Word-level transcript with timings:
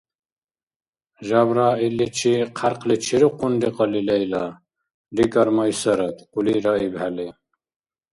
—ЖабрагӀилличи 1.27 2.33
кьяркьли 2.57 2.95
черухъунри 3.05 3.69
кьалли, 3.75 4.01
Лейла,— 4.07 4.45
рикӀар 5.15 5.49
Майсарат, 5.57 6.17
хъули 6.31 6.55
раибхӀели. 6.65 7.27